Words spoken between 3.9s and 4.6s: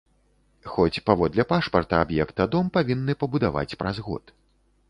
год.